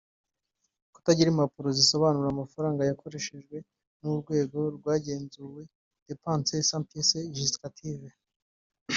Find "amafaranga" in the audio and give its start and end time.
2.31-2.87